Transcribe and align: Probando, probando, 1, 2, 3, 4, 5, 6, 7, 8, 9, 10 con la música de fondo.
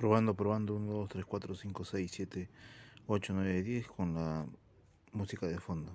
Probando, 0.00 0.32
probando, 0.32 0.76
1, 0.76 0.92
2, 0.94 1.08
3, 1.10 1.24
4, 1.26 1.54
5, 1.54 1.84
6, 1.84 2.10
7, 2.10 2.48
8, 3.06 3.34
9, 3.34 3.62
10 3.62 3.86
con 3.86 4.14
la 4.14 4.46
música 5.12 5.46
de 5.46 5.58
fondo. 5.60 5.92